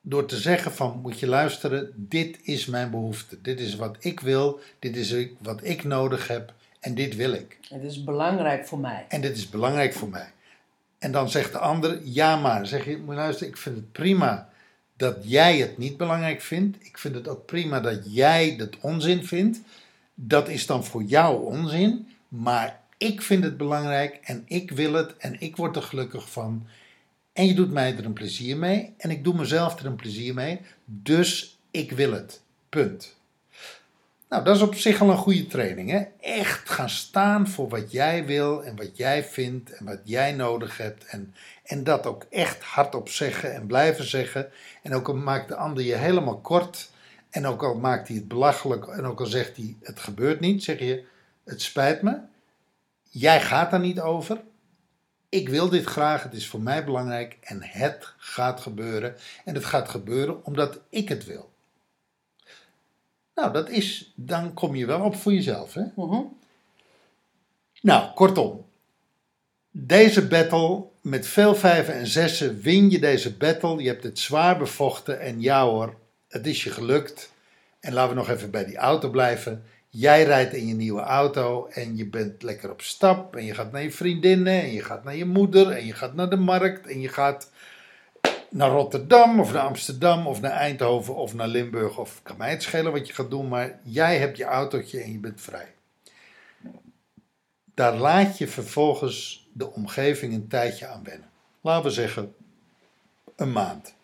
Door 0.00 0.26
te 0.26 0.36
zeggen 0.36 0.72
van, 0.72 1.00
moet 1.02 1.20
je 1.20 1.26
luisteren, 1.26 1.92
dit 1.96 2.38
is 2.42 2.66
mijn 2.66 2.90
behoefte, 2.90 3.40
dit 3.40 3.60
is 3.60 3.76
wat 3.76 3.96
ik 3.98 4.20
wil, 4.20 4.60
dit 4.78 4.96
is 4.96 5.26
wat 5.38 5.64
ik 5.64 5.84
nodig 5.84 6.28
heb 6.28 6.52
en 6.80 6.94
dit 6.94 7.16
wil 7.16 7.32
ik. 7.32 7.58
Het 7.68 7.82
is 7.82 8.04
belangrijk 8.04 8.66
voor 8.66 8.78
mij. 8.78 9.06
En 9.08 9.20
dit 9.20 9.36
is 9.36 9.48
belangrijk 9.48 9.92
voor 9.92 10.08
mij. 10.08 10.32
En 10.98 11.12
dan 11.12 11.30
zegt 11.30 11.52
de 11.52 11.58
ander, 11.58 12.00
ja 12.04 12.36
maar. 12.36 12.66
Zeg 12.66 12.84
je, 12.84 12.98
moet 12.98 13.14
luisteren, 13.14 13.48
ik 13.52 13.58
vind 13.58 13.76
het 13.76 13.92
prima 13.92 14.48
dat 14.96 15.16
jij 15.20 15.58
het 15.58 15.78
niet 15.78 15.96
belangrijk 15.96 16.40
vindt. 16.40 16.76
Ik 16.80 16.98
vind 16.98 17.14
het 17.14 17.28
ook 17.28 17.46
prima 17.46 17.80
dat 17.80 18.14
jij 18.14 18.54
het 18.58 18.76
onzin 18.80 19.24
vindt. 19.24 19.60
Dat 20.14 20.48
is 20.48 20.66
dan 20.66 20.84
voor 20.84 21.02
jou 21.02 21.44
onzin. 21.44 22.08
Maar 22.28 22.80
ik 22.98 23.22
vind 23.22 23.44
het 23.44 23.56
belangrijk 23.56 24.18
en 24.22 24.42
ik 24.46 24.70
wil 24.70 24.92
het 24.92 25.16
en 25.16 25.40
ik 25.40 25.56
word 25.56 25.76
er 25.76 25.82
gelukkig 25.82 26.30
van. 26.30 26.66
En 27.32 27.46
je 27.46 27.54
doet 27.54 27.70
mij 27.70 27.96
er 27.96 28.04
een 28.04 28.12
plezier 28.12 28.56
mee 28.56 28.94
en 28.96 29.10
ik 29.10 29.24
doe 29.24 29.34
mezelf 29.34 29.78
er 29.78 29.86
een 29.86 29.96
plezier 29.96 30.34
mee. 30.34 30.60
Dus 30.84 31.58
ik 31.70 31.92
wil 31.92 32.12
het. 32.12 32.42
Punt. 32.68 33.14
Nou, 34.28 34.44
dat 34.46 34.56
is 34.56 34.62
op 34.62 34.74
zich 34.74 35.00
al 35.00 35.10
een 35.10 35.16
goede 35.16 35.46
training. 35.46 35.90
Hè? 35.90 36.04
Echt 36.20 36.70
gaan 36.70 36.90
staan 36.90 37.48
voor 37.48 37.68
wat 37.68 37.92
jij 37.92 38.26
wil 38.26 38.64
en 38.64 38.76
wat 38.76 38.96
jij 38.96 39.24
vindt 39.24 39.72
en 39.72 39.84
wat 39.84 40.00
jij 40.04 40.32
nodig 40.32 40.76
hebt. 40.76 41.04
En, 41.04 41.34
en 41.64 41.84
dat 41.84 42.06
ook 42.06 42.26
echt 42.30 42.62
hardop 42.62 43.08
zeggen 43.08 43.54
en 43.54 43.66
blijven 43.66 44.08
zeggen. 44.08 44.50
En 44.82 44.94
ook 44.94 45.08
al 45.08 45.14
maakt 45.14 45.48
de 45.48 45.56
ander 45.56 45.84
je 45.84 45.94
helemaal 45.94 46.38
kort. 46.38 46.90
En 47.34 47.46
ook 47.46 47.62
al 47.62 47.74
maakt 47.74 48.08
hij 48.08 48.16
het 48.16 48.28
belachelijk 48.28 48.86
en 48.86 49.04
ook 49.04 49.20
al 49.20 49.26
zegt 49.26 49.56
hij 49.56 49.76
het 49.82 50.00
gebeurt 50.00 50.40
niet, 50.40 50.64
zeg 50.64 50.78
je 50.78 51.04
het 51.44 51.62
spijt 51.62 52.02
me. 52.02 52.18
Jij 53.02 53.40
gaat 53.40 53.70
daar 53.70 53.80
niet 53.80 54.00
over. 54.00 54.40
Ik 55.28 55.48
wil 55.48 55.68
dit 55.68 55.84
graag, 55.84 56.22
het 56.22 56.32
is 56.32 56.48
voor 56.48 56.60
mij 56.60 56.84
belangrijk 56.84 57.36
en 57.40 57.62
het 57.62 58.12
gaat 58.16 58.60
gebeuren. 58.60 59.16
En 59.44 59.54
het 59.54 59.64
gaat 59.64 59.88
gebeuren 59.88 60.44
omdat 60.44 60.80
ik 60.88 61.08
het 61.08 61.24
wil. 61.24 61.50
Nou, 63.34 63.52
dat 63.52 63.68
is, 63.68 64.12
dan 64.14 64.54
kom 64.54 64.74
je 64.74 64.86
wel 64.86 65.00
op 65.00 65.16
voor 65.16 65.32
jezelf. 65.32 65.74
Hè? 65.74 65.84
Mhm. 65.94 66.22
Nou, 67.80 68.14
kortom. 68.14 68.64
Deze 69.70 70.26
battle, 70.26 70.84
met 71.00 71.26
veel 71.26 71.54
vijven 71.54 71.94
en 71.94 72.06
zessen, 72.06 72.60
win 72.60 72.90
je 72.90 72.98
deze 72.98 73.36
battle. 73.36 73.82
Je 73.82 73.88
hebt 73.88 74.02
het 74.02 74.18
zwaar 74.18 74.58
bevochten 74.58 75.20
en 75.20 75.40
ja 75.40 75.64
hoor, 75.64 76.02
het 76.34 76.46
is 76.46 76.64
je 76.64 76.70
gelukt. 76.70 77.32
En 77.80 77.92
laten 77.92 78.08
we 78.10 78.20
nog 78.20 78.28
even 78.28 78.50
bij 78.50 78.64
die 78.64 78.76
auto 78.76 79.10
blijven. 79.10 79.64
Jij 79.88 80.24
rijdt 80.24 80.52
in 80.52 80.66
je 80.66 80.74
nieuwe 80.74 81.00
auto 81.00 81.66
en 81.66 81.96
je 81.96 82.06
bent 82.06 82.42
lekker 82.42 82.70
op 82.70 82.82
stap. 82.82 83.36
En 83.36 83.44
je 83.44 83.54
gaat 83.54 83.72
naar 83.72 83.82
je 83.82 83.90
vriendinnen 83.90 84.62
en 84.62 84.72
je 84.72 84.82
gaat 84.82 85.04
naar 85.04 85.16
je 85.16 85.24
moeder 85.24 85.70
en 85.70 85.86
je 85.86 85.92
gaat 85.92 86.14
naar 86.14 86.30
de 86.30 86.36
markt 86.36 86.86
en 86.86 87.00
je 87.00 87.08
gaat 87.08 87.50
naar 88.50 88.70
Rotterdam 88.70 89.40
of 89.40 89.52
naar 89.52 89.62
Amsterdam 89.62 90.26
of 90.26 90.40
naar 90.40 90.50
Eindhoven 90.50 91.14
of 91.14 91.34
naar 91.34 91.48
Limburg. 91.48 91.98
Of 91.98 92.20
kan 92.22 92.36
mij 92.36 92.50
het 92.50 92.62
schelen 92.62 92.92
wat 92.92 93.06
je 93.06 93.14
gaat 93.14 93.30
doen, 93.30 93.48
maar 93.48 93.78
jij 93.82 94.18
hebt 94.18 94.36
je 94.36 94.44
autootje 94.44 95.00
en 95.00 95.12
je 95.12 95.18
bent 95.18 95.40
vrij. 95.40 95.74
Daar 97.74 97.96
laat 97.96 98.38
je 98.38 98.48
vervolgens 98.48 99.48
de 99.52 99.72
omgeving 99.72 100.32
een 100.34 100.48
tijdje 100.48 100.86
aan 100.86 101.04
wennen. 101.04 101.30
Laten 101.60 101.84
we 101.84 101.90
zeggen 101.90 102.34
een 103.36 103.52
maand. 103.52 103.94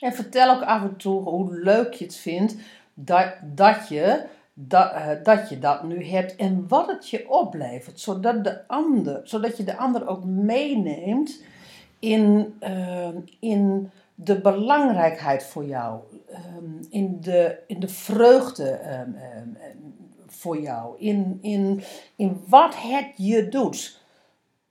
En 0.00 0.12
vertel 0.12 0.54
ook 0.54 0.62
af 0.62 0.82
en 0.82 0.96
toe 0.96 1.22
hoe 1.22 1.60
leuk 1.60 1.94
je 1.94 2.04
het 2.04 2.16
vindt 2.16 2.54
dat, 2.94 3.34
dat, 3.42 3.88
je, 3.88 4.24
dat, 4.54 4.92
eh, 4.92 5.08
dat 5.22 5.48
je 5.48 5.58
dat 5.58 5.82
nu 5.84 6.04
hebt 6.04 6.36
en 6.36 6.68
wat 6.68 6.86
het 6.86 7.08
je 7.08 7.30
oplevert. 7.30 8.00
Zodat, 8.00 8.44
de 8.44 8.68
ander, 8.68 9.20
zodat 9.24 9.56
je 9.56 9.64
de 9.64 9.76
ander 9.76 10.08
ook 10.08 10.24
meeneemt 10.24 11.42
in, 11.98 12.54
eh, 12.58 13.08
in 13.40 13.90
de 14.14 14.40
belangrijkheid 14.40 15.44
voor 15.44 15.64
jou. 15.64 16.00
ehm, 16.30 16.82
in, 16.90 17.20
de, 17.20 17.58
in 17.66 17.80
de 17.80 17.88
vreugde 17.88 18.70
ehm, 18.70 19.14
ehm, 19.14 19.48
voor 20.26 20.60
jou. 20.60 20.98
In, 20.98 21.38
in, 21.40 21.82
in 22.16 22.42
wat 22.46 22.74
het 22.76 23.06
je 23.16 23.48
doet. 23.48 24.00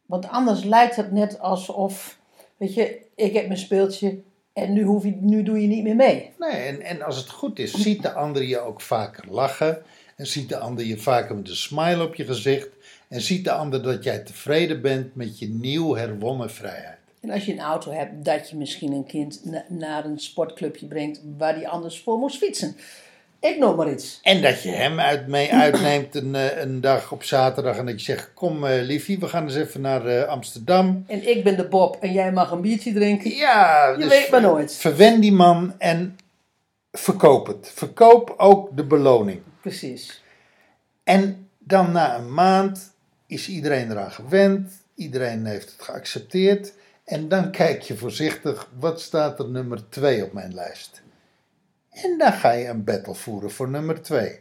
Want 0.06 0.30
anders 0.30 0.64
lijkt 0.64 0.96
het 0.96 1.12
net 1.12 1.40
alsof, 1.40 2.20
weet 2.58 2.74
je, 2.74 3.06
ik 3.16 3.34
heb 3.34 3.48
mijn 3.48 3.60
speeltje 3.60 4.22
en 4.62 4.74
nu, 4.74 4.84
hoef 4.84 5.04
je, 5.04 5.16
nu 5.20 5.44
doe 5.44 5.62
je 5.62 5.68
niet 5.68 5.84
meer 5.84 5.96
mee. 5.96 6.30
Nee, 6.40 6.52
en, 6.52 6.82
en 6.82 7.02
als 7.02 7.18
het 7.18 7.30
goed 7.30 7.60
is, 7.60 7.74
ziet 7.74 8.02
de 8.02 8.12
ander 8.12 8.44
je 8.44 8.60
ook 8.60 8.82
vaker 8.82 9.24
lachen. 9.30 9.82
En 10.16 10.28
ziet 10.28 10.50
de 10.50 10.58
ander 10.58 10.86
je 10.86 10.98
vaker 10.98 11.36
met 11.36 11.50
een 11.50 11.56
smile 11.56 12.04
op 12.04 12.16
je 12.16 12.26
gezicht. 12.26 12.68
En 13.08 13.22
ziet 13.22 13.44
de 13.44 13.52
ander 13.52 13.84
dat 13.84 14.04
jij 14.04 14.20
tevreden 14.20 14.82
bent 14.82 15.16
met 15.16 15.40
je 15.40 15.48
nieuw 15.50 15.96
herwonnen 15.96 16.50
vrijheid. 16.50 16.98
En 17.22 17.30
als 17.30 17.46
je 17.46 17.52
een 17.52 17.60
auto 17.60 17.92
hebt, 17.92 18.26
dat 18.26 18.50
je 18.50 18.56
misschien 18.56 18.92
een 18.92 19.06
kind 19.06 19.42
na- 19.46 19.66
naar 19.70 20.06
een 20.06 20.20
sportclubje 20.20 20.86
brengt 20.86 21.22
waar 21.38 21.56
die 21.56 21.68
anders 21.68 22.00
voor 22.00 22.18
moest 22.18 22.38
fietsen. 22.38 22.76
Ik 23.40 23.58
noem 23.58 23.76
maar 23.76 23.92
iets. 23.92 24.20
En 24.24 24.42
dat 24.42 24.64
je 24.64 24.70
hem 24.70 25.00
uit, 25.00 25.28
mee 25.28 25.54
uitneemt 25.66 26.16
een, 26.16 26.36
eh, 26.36 26.62
een 26.62 26.82
dag 26.82 27.12
op 27.12 27.24
zaterdag. 27.24 27.78
En 27.78 27.86
dat 27.86 28.00
je 28.00 28.06
zegt, 28.06 28.34
kom 28.34 28.66
eh, 28.66 28.82
liefie, 28.82 29.20
we 29.20 29.28
gaan 29.28 29.44
eens 29.44 29.56
even 29.56 29.82
naar 29.82 30.06
eh, 30.06 30.28
Amsterdam. 30.28 31.04
En 31.08 31.30
ik 31.30 31.44
ben 31.44 31.58
de 31.58 31.68
Bob 31.68 31.98
en 32.02 32.12
jij 32.12 32.32
mag 32.32 32.52
een 32.52 32.62
biertje 32.62 32.94
drinken. 32.94 33.32
Ja, 33.32 33.96
Je 33.98 34.08
weet 34.08 34.30
maar 34.30 34.42
nooit. 34.42 34.74
Verwen 34.76 35.20
die 35.20 35.32
man 35.32 35.74
en 35.78 36.18
verkoop 36.92 37.48
het. 37.48 37.72
Verkoop 37.74 38.34
ook 38.38 38.78
de 38.78 38.84
beloning. 38.84 39.42
Precies. 39.62 40.24
En 41.04 41.50
dan 41.58 41.92
na 41.92 42.16
een 42.16 42.34
maand 42.34 42.94
is 43.28 43.50
iedereen 43.50 43.92
eraan 43.92 44.12
gewend. 44.12 44.72
Iedereen 44.96 45.46
heeft 45.46 45.72
het 45.72 45.82
geaccepteerd. 45.82 46.74
En 47.06 47.28
dan 47.28 47.52
kijk 47.52 47.82
je 47.82 47.96
voorzichtig, 47.96 48.70
wat 48.80 49.02
staat 49.02 49.40
er 49.40 49.50
nummer 49.50 49.90
2 49.90 50.24
op 50.24 50.34
mijn 50.34 50.54
lijst? 50.54 51.02
En 51.92 52.18
dan 52.18 52.34
ga 52.34 52.52
je 52.52 52.68
een 52.68 52.84
battle 52.84 53.16
voeren 53.16 53.52
voor 53.52 53.70
nummer 53.70 54.02
2. 54.02 54.40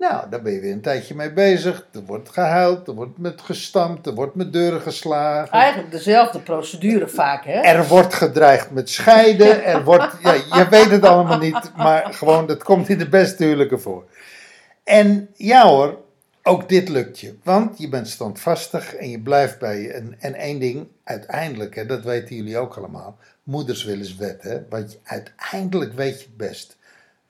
Nou, 0.00 0.30
daar 0.30 0.42
ben 0.42 0.52
je 0.52 0.60
weer 0.60 0.72
een 0.72 0.80
tijdje 0.80 1.14
mee 1.14 1.32
bezig. 1.32 1.88
Er 1.92 2.04
wordt 2.04 2.28
gehuild, 2.28 2.88
er 2.88 2.94
wordt 2.94 3.18
met 3.18 3.40
gestampt, 3.40 4.06
er 4.06 4.14
wordt 4.14 4.34
met 4.34 4.52
deuren 4.52 4.80
geslagen. 4.80 5.52
Eigenlijk 5.52 5.92
dezelfde 5.92 6.40
procedure 6.40 7.08
vaak, 7.08 7.44
hè? 7.44 7.60
Er 7.60 7.88
wordt 7.88 8.14
gedreigd 8.14 8.70
met 8.70 8.90
scheiden. 8.90 9.64
Er 9.64 9.84
wordt, 9.84 10.16
ja, 10.22 10.32
je 10.32 10.66
weet 10.70 10.90
het 10.90 11.04
allemaal 11.04 11.38
niet, 11.38 11.72
maar 11.76 12.14
gewoon, 12.14 12.46
dat 12.46 12.62
komt 12.62 12.88
in 12.88 12.98
de 12.98 13.08
beste 13.08 13.44
huwelijken 13.44 13.80
voor. 13.80 14.04
En 14.84 15.28
ja 15.34 15.66
hoor, 15.66 15.98
ook 16.42 16.68
dit 16.68 16.88
lukt 16.88 17.20
je. 17.20 17.34
Want 17.42 17.78
je 17.78 17.88
bent 17.88 18.08
standvastig 18.08 18.94
en 18.94 19.10
je 19.10 19.20
blijft 19.20 19.58
bij 19.58 19.80
je. 19.80 19.92
En, 19.92 20.16
en 20.18 20.34
één 20.34 20.58
ding, 20.58 20.88
uiteindelijk, 21.04 21.74
hè, 21.74 21.86
dat 21.86 22.04
weten 22.04 22.36
jullie 22.36 22.58
ook 22.58 22.76
allemaal. 22.76 23.18
Moeders 23.50 23.84
willen 23.84 24.00
eens 24.04 24.16
wet, 24.16 24.42
hè. 24.42 24.68
Want 24.68 24.92
je- 24.92 24.98
uiteindelijk 25.02 25.92
weet 25.92 26.20
je 26.20 26.26
het 26.26 26.36
best. 26.36 26.76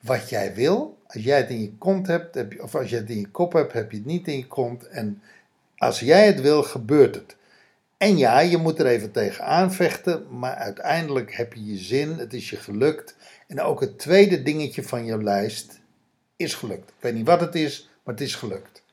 Wat 0.01 0.29
jij 0.29 0.53
wil, 0.53 0.97
als 1.07 1.23
jij 1.23 1.37
het 1.37 1.49
in 1.49 1.61
je 1.61 1.73
kont 1.77 2.07
hebt, 2.07 2.35
heb 2.35 2.53
je, 2.53 2.63
of 2.63 2.75
als 2.75 2.89
je 2.89 2.95
het 2.95 3.09
in 3.09 3.19
je 3.19 3.27
kop 3.27 3.53
hebt, 3.53 3.73
heb 3.73 3.91
je 3.91 3.97
het 3.97 4.05
niet 4.05 4.27
in 4.27 4.37
je 4.37 4.47
kont. 4.47 4.87
En 4.87 5.21
als 5.77 5.99
jij 5.99 6.25
het 6.25 6.41
wil, 6.41 6.63
gebeurt 6.63 7.15
het. 7.15 7.35
En 7.97 8.17
ja, 8.17 8.39
je 8.39 8.57
moet 8.57 8.79
er 8.79 8.85
even 8.85 9.11
tegenaan 9.11 9.73
vechten, 9.73 10.37
maar 10.39 10.55
uiteindelijk 10.55 11.33
heb 11.35 11.53
je 11.53 11.65
je 11.65 11.77
zin, 11.77 12.09
het 12.17 12.33
is 12.33 12.49
je 12.49 12.57
gelukt. 12.57 13.15
En 13.47 13.61
ook 13.61 13.79
het 13.81 13.99
tweede 13.99 14.43
dingetje 14.43 14.83
van 14.83 15.05
jouw 15.05 15.21
lijst 15.21 15.79
is 16.35 16.53
gelukt. 16.53 16.89
Ik 16.89 16.95
weet 16.99 17.13
niet 17.13 17.25
wat 17.25 17.41
het 17.41 17.55
is, 17.55 17.89
maar 18.03 18.13
het 18.13 18.23
is 18.23 18.35
gelukt. 18.35 18.83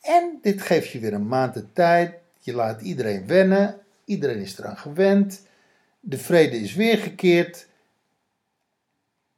En 0.00 0.38
dit 0.42 0.62
geeft 0.62 0.90
je 0.90 0.98
weer 0.98 1.12
een 1.12 1.28
maand 1.28 1.54
de 1.54 1.72
tijd. 1.72 2.14
Je 2.40 2.54
laat 2.54 2.80
iedereen 2.80 3.26
wennen. 3.26 3.76
Iedereen 4.04 4.38
is 4.40 4.58
eraan 4.58 4.76
gewend. 4.78 5.46
De 6.08 6.18
vrede 6.18 6.56
is 6.60 6.74
weergekeerd. 6.74 7.66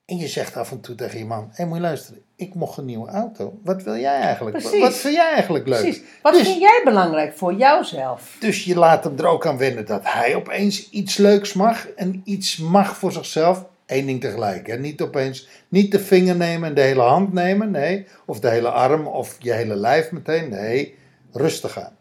En 0.04 0.16
je 0.16 0.28
zegt 0.28 0.56
af 0.56 0.70
en 0.70 0.80
toe 0.80 0.94
tegen 0.94 1.18
je 1.18 1.24
man: 1.24 1.48
Hé, 1.52 1.64
moet 1.66 1.76
je 1.76 1.82
luisteren, 1.82 2.22
ik 2.36 2.54
mocht 2.54 2.78
een 2.78 2.84
nieuwe 2.84 3.08
auto. 3.08 3.58
Wat 3.64 3.82
wil 3.82 3.96
jij 3.96 4.20
eigenlijk? 4.20 4.56
Precies. 4.58 4.80
Wat 4.80 4.94
vind 4.96 5.14
jij 5.14 5.32
eigenlijk 5.32 5.66
leuk? 5.66 5.80
Precies. 5.80 6.02
Wat 6.22 6.32
Dus- 6.32 6.42
vind 6.42 6.60
jij 6.60 6.80
belangrijk 6.84 7.36
voor 7.36 7.54
jouzelf? 7.54 8.36
Dus 8.40 8.64
je 8.64 8.76
laat 8.76 9.04
hem 9.04 9.18
er 9.18 9.26
ook 9.26 9.46
aan 9.46 9.58
wennen 9.58 9.86
dat 9.86 10.00
hij 10.04 10.34
opeens 10.34 10.90
iets 10.90 11.16
leuks 11.16 11.52
mag 11.52 11.88
en 11.88 12.20
iets 12.24 12.56
mag 12.56 12.96
voor 12.96 13.12
zichzelf. 13.12 13.68
Eén 13.86 14.06
ding 14.06 14.20
tegelijk, 14.20 14.66
hè? 14.66 14.78
niet 14.78 15.00
opeens 15.00 15.48
niet 15.68 15.92
de 15.92 16.00
vinger 16.00 16.36
nemen 16.36 16.68
en 16.68 16.74
de 16.74 16.80
hele 16.80 17.02
hand 17.02 17.32
nemen, 17.32 17.70
nee. 17.70 18.06
Of 18.26 18.40
de 18.40 18.48
hele 18.50 18.70
arm 18.70 19.06
of 19.06 19.36
je 19.38 19.52
hele 19.52 19.76
lijf 19.76 20.10
meteen, 20.10 20.48
nee. 20.48 20.98
Rustig 21.32 21.78
aan. 21.78 21.96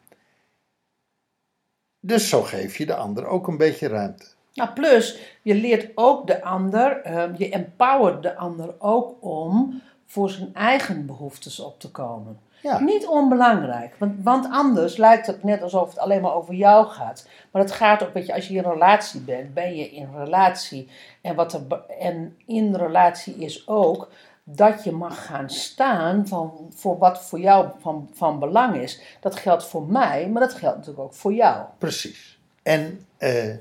Dus 1.99 2.29
zo 2.29 2.41
geef 2.41 2.77
je 2.77 2.85
de 2.85 2.95
ander 2.95 3.25
ook 3.25 3.47
een 3.47 3.57
beetje 3.57 3.87
ruimte. 3.87 4.25
Nou, 4.53 4.69
plus, 4.69 5.17
je 5.41 5.55
leert 5.55 5.91
ook 5.95 6.27
de 6.27 6.43
ander, 6.43 7.01
ehm, 7.01 7.33
je 7.37 7.49
empowert 7.49 8.23
de 8.23 8.35
ander 8.35 8.73
ook 8.79 9.15
om 9.19 9.81
voor 10.05 10.29
zijn 10.29 10.53
eigen 10.53 11.05
behoeftes 11.05 11.59
op 11.59 11.79
te 11.79 11.91
komen. 11.91 12.39
Ja. 12.61 12.79
Niet 12.79 13.07
onbelangrijk, 13.07 13.95
want, 13.97 14.23
want 14.23 14.47
anders 14.51 14.97
lijkt 14.97 15.27
het 15.27 15.43
net 15.43 15.61
alsof 15.61 15.89
het 15.89 15.99
alleen 15.99 16.21
maar 16.21 16.33
over 16.33 16.53
jou 16.53 16.87
gaat. 16.87 17.27
Maar 17.51 17.61
het 17.61 17.71
gaat 17.71 18.03
ook, 18.03 18.13
weet 18.13 18.25
je, 18.25 18.33
als 18.33 18.47
je 18.47 18.53
in 18.53 18.63
een 18.63 18.71
relatie 18.71 19.21
bent, 19.21 19.53
ben 19.53 19.75
je 19.75 19.89
in 19.89 20.09
relatie. 20.15 20.89
En, 21.21 21.35
wat 21.35 21.53
er, 21.53 21.61
en 21.99 22.37
in 22.45 22.75
relatie 22.75 23.35
is 23.35 23.67
ook 23.67 24.09
dat 24.43 24.83
je 24.83 24.91
mag 24.91 25.25
gaan 25.25 25.49
staan 25.49 26.27
van, 26.27 26.51
voor 26.69 26.97
wat 26.97 27.25
voor 27.25 27.39
jou 27.39 27.69
van, 27.79 28.09
van 28.13 28.39
belang 28.39 28.75
is. 28.75 29.01
Dat 29.19 29.35
geldt 29.35 29.65
voor 29.65 29.83
mij, 29.83 30.29
maar 30.29 30.41
dat 30.41 30.53
geldt 30.53 30.77
natuurlijk 30.77 31.03
ook 31.05 31.13
voor 31.13 31.33
jou. 31.33 31.65
Precies. 31.77 32.39
En, 32.63 33.05
eh, 33.17 33.55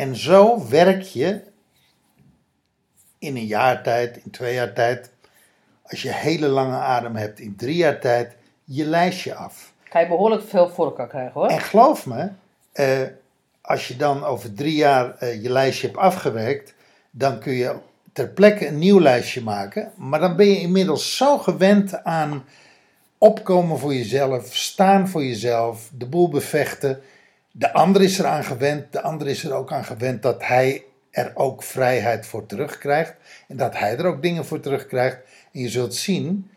en 0.00 0.16
zo 0.16 0.68
werk 0.68 1.02
je 1.02 1.40
in 3.18 3.36
een 3.36 3.46
jaar 3.46 3.82
tijd, 3.82 4.16
in 4.24 4.30
twee 4.30 4.54
jaar 4.54 4.72
tijd, 4.72 5.10
als 5.82 6.02
je 6.02 6.12
hele 6.12 6.48
lange 6.48 6.76
adem 6.76 7.16
hebt, 7.16 7.40
in 7.40 7.56
drie 7.56 7.76
jaar 7.76 8.00
tijd, 8.00 8.36
je 8.64 8.84
lijstje 8.84 9.34
af. 9.34 9.72
Kan 9.88 10.00
je 10.00 10.08
behoorlijk 10.08 10.42
veel 10.42 10.68
voor 10.68 10.84
elkaar 10.84 11.08
krijgen 11.08 11.32
hoor. 11.32 11.48
En 11.48 11.60
geloof 11.60 12.06
me, 12.06 12.28
eh, 12.72 13.00
als 13.60 13.88
je 13.88 13.96
dan 13.96 14.24
over 14.24 14.54
drie 14.54 14.74
jaar 14.74 15.16
eh, 15.18 15.42
je 15.42 15.50
lijstje 15.50 15.86
hebt 15.86 15.98
afgewerkt, 15.98 16.74
dan 17.10 17.38
kun 17.38 17.52
je 17.52 17.76
ter 18.12 18.28
plekke 18.28 18.66
een 18.66 18.78
nieuw 18.78 19.00
lijstje 19.00 19.42
maken. 19.42 19.92
Maar 19.96 20.20
dan 20.20 20.36
ben 20.36 20.46
je 20.46 20.60
inmiddels 20.60 21.16
zo 21.16 21.38
gewend 21.38 22.04
aan 22.04 22.44
opkomen 23.18 23.78
voor 23.78 23.94
jezelf, 23.94 24.54
staan 24.54 25.08
voor 25.08 25.24
jezelf, 25.24 25.90
de 25.98 26.06
boel 26.06 26.28
bevechten. 26.28 27.02
De 27.52 27.72
ander 27.72 28.02
is 28.02 28.18
eraan 28.18 28.44
gewend, 28.44 28.92
de 28.92 29.02
ander 29.02 29.28
is 29.28 29.44
er 29.44 29.52
ook 29.52 29.72
aan 29.72 29.84
gewend 29.84 30.22
dat 30.22 30.46
hij 30.46 30.84
er 31.10 31.32
ook 31.34 31.62
vrijheid 31.62 32.26
voor 32.26 32.46
terugkrijgt. 32.46 33.14
En 33.48 33.56
dat 33.56 33.78
hij 33.78 33.96
er 33.96 34.06
ook 34.06 34.22
dingen 34.22 34.44
voor 34.44 34.60
terugkrijgt. 34.60 35.18
En 35.52 35.60
je 35.60 35.68
zult 35.68 35.94
zien, 35.94 36.50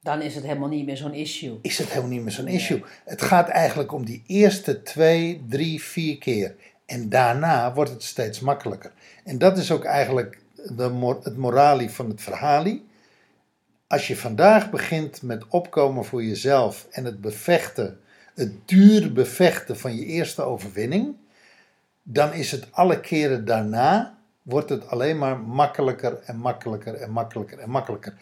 Dan 0.00 0.22
is 0.22 0.34
het 0.34 0.44
helemaal 0.44 0.68
niet 0.68 0.86
meer 0.86 0.96
zo'n 0.96 1.14
issue. 1.14 1.58
is 1.62 1.78
het 1.78 1.88
helemaal 1.88 2.10
niet 2.10 2.22
meer 2.22 2.32
zo'n 2.32 2.48
issue. 2.48 2.82
Het 3.04 3.22
gaat 3.22 3.48
eigenlijk 3.48 3.92
om 3.92 4.04
die 4.04 4.22
eerste 4.26 4.82
twee, 4.82 5.44
drie, 5.48 5.82
vier 5.82 6.18
keer. 6.18 6.54
En 6.86 7.08
daarna 7.08 7.74
wordt 7.74 7.90
het 7.90 8.02
steeds 8.02 8.40
makkelijker. 8.40 8.92
En 9.24 9.38
dat 9.38 9.58
is 9.58 9.70
ook 9.70 9.84
eigenlijk 9.84 10.38
de, 10.54 11.16
het 11.22 11.36
morali 11.36 11.90
van 11.90 12.08
het 12.08 12.20
verhalie. 12.20 12.84
Als 13.86 14.06
je 14.06 14.16
vandaag 14.16 14.70
begint 14.70 15.22
met 15.22 15.48
opkomen 15.48 16.04
voor 16.04 16.24
jezelf 16.24 16.86
en 16.90 17.04
het 17.04 17.20
bevechten, 17.20 18.00
het 18.34 18.68
dure 18.68 19.10
bevechten 19.10 19.78
van 19.78 19.96
je 19.96 20.04
eerste 20.04 20.42
overwinning, 20.42 21.16
dan 22.02 22.32
is 22.32 22.50
het 22.50 22.66
alle 22.70 23.00
keren 23.00 23.44
daarna, 23.44 24.18
wordt 24.42 24.68
het 24.68 24.88
alleen 24.88 25.18
maar 25.18 25.38
makkelijker 25.38 26.20
en 26.24 26.36
makkelijker 26.36 26.94
en 26.94 27.10
makkelijker 27.10 27.58
en 27.58 27.70
makkelijker. 27.70 28.14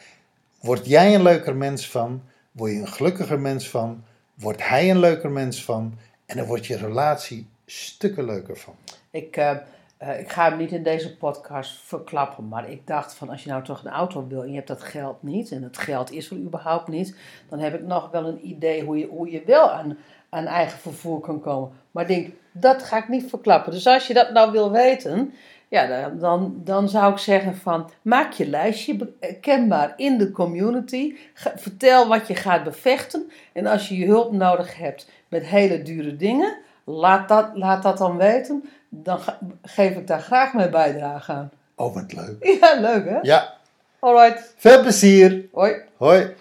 Word 0.61 0.87
jij 0.87 1.15
een 1.15 1.23
leuker 1.23 1.57
mens 1.57 1.91
van, 1.91 2.23
word 2.53 2.73
je 2.73 2.79
een 2.79 2.89
gelukkiger 2.89 3.41
mens 3.41 3.69
van, 3.69 4.05
wordt 4.35 4.69
hij 4.69 4.91
een 4.91 4.99
leuker 4.99 5.31
mens 5.31 5.65
van 5.65 5.99
en 6.27 6.37
dan 6.37 6.47
wordt 6.47 6.67
je 6.67 6.77
relatie 6.77 7.49
stukken 7.67 8.25
leuker 8.25 8.57
van. 8.57 8.75
Ik, 9.11 9.37
eh, 9.37 9.57
eh, 10.01 10.19
ik 10.19 10.33
ga 10.33 10.49
hem 10.49 10.59
niet 10.59 10.73
in 10.73 10.83
deze 10.83 11.17
podcast 11.17 11.79
verklappen, 11.83 12.49
maar 12.49 12.71
ik 12.71 12.87
dacht 12.87 13.15
van 13.15 13.29
als 13.29 13.43
je 13.45 13.51
nou 13.51 13.63
toch 13.63 13.85
een 13.85 13.91
auto 13.91 14.27
wil 14.27 14.43
en 14.43 14.49
je 14.49 14.55
hebt 14.55 14.69
dat 14.69 14.83
geld 14.83 15.23
niet, 15.23 15.51
en 15.51 15.63
het 15.63 15.79
geld 15.79 16.11
is 16.13 16.31
er 16.31 16.37
überhaupt 16.37 16.89
niet, 16.89 17.17
dan 17.49 17.59
heb 17.59 17.75
ik 17.75 17.83
nog 17.83 18.11
wel 18.11 18.27
een 18.27 18.47
idee 18.47 18.85
hoe 18.85 18.99
je, 18.99 19.07
hoe 19.07 19.31
je 19.31 19.43
wel 19.47 19.71
aan, 19.71 19.99
aan 20.29 20.47
eigen 20.47 20.79
vervoer 20.79 21.21
kan 21.21 21.41
komen. 21.41 21.71
Maar 21.91 22.11
ik 22.11 22.17
denk, 22.17 22.35
dat 22.53 22.83
ga 22.83 22.97
ik 22.97 23.09
niet 23.09 23.29
verklappen. 23.29 23.73
Dus 23.73 23.87
als 23.87 24.07
je 24.07 24.15
dat 24.15 24.33
nou 24.33 24.53
wil 24.53 24.71
weten, 24.71 25.33
ja, 25.69 26.09
dan, 26.09 26.61
dan, 26.65 26.89
zou 26.89 27.13
ik 27.13 27.19
zeggen 27.19 27.57
van, 27.57 27.91
maak 28.03 28.33
je 28.33 28.49
lijstje 28.49 29.13
kenbaar 29.41 29.93
in 29.97 30.19
de 30.19 30.31
community. 30.31 31.17
Vertel 31.35 32.09
wat 32.09 32.27
je 32.27 32.35
gaat 32.35 32.65
bevechten. 32.65 33.31
En 33.53 33.67
als 33.67 33.89
je 33.89 34.07
hulp 34.07 34.33
nodig 34.33 34.77
hebt 34.77 35.11
met 35.29 35.47
hele 35.47 35.83
dure 35.83 36.17
dingen, 36.17 36.57
laat 36.85 37.29
dat, 37.29 37.51
laat 37.55 37.83
dat 37.83 37.99
dan 37.99 38.17
weten. 38.17 38.65
Dan 38.93 39.21
geef 39.63 39.97
ik 39.97 40.07
daar 40.07 40.21
graag 40.21 40.53
mijn 40.53 40.71
bijdrage 40.71 41.33
aan. 41.33 41.51
Oh, 41.75 41.95
wat 41.95 42.13
leuk. 42.13 42.45
Ja, 42.61 42.81
leuk 42.81 43.05
hè? 43.09 43.19
Ja, 43.23 43.55
Alright, 43.99 44.55
veel 44.57 44.81
plezier. 44.81 45.45
hoi. 45.53 45.75
Hoi. 45.97 46.35